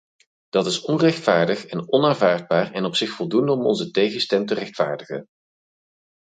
Dat 0.49 0.65
is 0.65 0.81
onrechtvaardig 0.81 1.65
en 1.65 1.91
onaanvaardbaar 1.91 2.71
en 2.71 2.85
op 2.85 2.95
zich 2.95 3.09
voldoende 3.11 3.51
om 3.51 3.65
onze 3.65 3.91
tegenstem 3.91 4.45
te 4.45 4.53
rechtvaardigen. 4.53 5.27